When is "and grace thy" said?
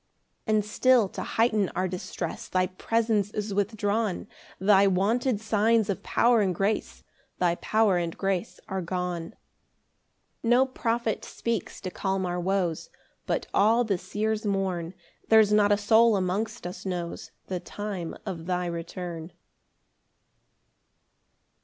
6.41-7.53